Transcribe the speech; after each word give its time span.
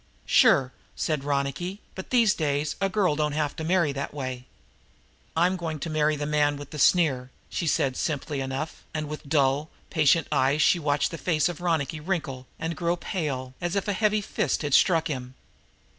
"Sure," 0.25 0.73
said 0.95 1.23
Ronicky. 1.23 1.79
"But 1.93 2.09
these 2.09 2.33
days 2.33 2.75
a 2.81 2.89
girl 2.89 3.15
don't 3.15 3.33
have 3.37 3.55
to 3.57 3.63
marry 3.63 3.91
that 3.91 4.15
way." 4.15 4.45
"I 5.37 5.45
am 5.45 5.55
going 5.57 5.77
to 5.77 5.91
marry 5.91 6.15
the 6.15 6.25
man 6.25 6.57
with 6.57 6.71
the 6.71 6.79
sneer," 6.79 7.29
she 7.51 7.67
said 7.67 7.95
simply 7.95 8.41
enough, 8.41 8.81
and 8.95 9.07
with 9.07 9.29
dull, 9.29 9.69
patient 9.91 10.25
eyes 10.31 10.59
she 10.63 10.79
watched 10.79 11.11
the 11.11 11.19
face 11.19 11.47
of 11.49 11.61
Ronicky 11.61 11.99
wrinkle 11.99 12.47
and 12.57 12.75
grow 12.75 12.95
pale, 12.95 13.53
as 13.61 13.75
if 13.75 13.87
a 13.87 13.93
heavy 13.93 14.21
fist 14.21 14.63
had 14.63 14.73
struck 14.73 15.07
him. 15.07 15.35